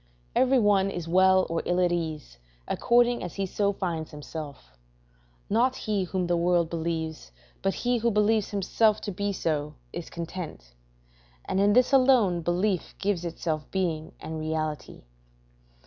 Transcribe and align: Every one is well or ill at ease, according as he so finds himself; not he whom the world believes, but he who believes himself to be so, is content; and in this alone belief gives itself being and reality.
Every 0.35 0.57
one 0.57 0.89
is 0.89 1.07
well 1.07 1.45
or 1.47 1.61
ill 1.63 1.79
at 1.79 1.91
ease, 1.91 2.39
according 2.67 3.21
as 3.21 3.35
he 3.35 3.45
so 3.45 3.71
finds 3.71 4.09
himself; 4.09 4.71
not 5.47 5.75
he 5.75 6.05
whom 6.05 6.25
the 6.25 6.35
world 6.35 6.71
believes, 6.71 7.31
but 7.61 7.75
he 7.75 7.97
who 7.97 8.09
believes 8.09 8.49
himself 8.49 8.99
to 9.01 9.11
be 9.11 9.31
so, 9.31 9.75
is 9.93 10.09
content; 10.09 10.73
and 11.45 11.59
in 11.59 11.73
this 11.73 11.93
alone 11.93 12.41
belief 12.41 12.95
gives 12.97 13.23
itself 13.25 13.69
being 13.69 14.13
and 14.19 14.39
reality. 14.39 15.03